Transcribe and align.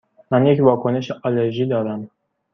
من 0.31 0.45
یک 0.45 0.59
واکنش 0.63 1.11
آلرژی 1.23 1.65
دارم. 1.65 2.09